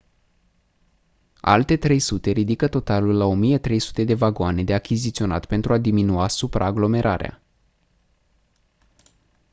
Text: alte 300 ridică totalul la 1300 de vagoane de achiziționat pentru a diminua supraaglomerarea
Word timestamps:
alte 1.41 1.77
300 1.77 2.31
ridică 2.31 2.67
totalul 2.67 3.17
la 3.17 3.25
1300 3.25 4.03
de 4.03 4.13
vagoane 4.13 4.63
de 4.63 4.73
achiziționat 4.73 5.45
pentru 5.45 5.73
a 5.73 5.77
diminua 5.77 6.27
supraaglomerarea 6.27 7.41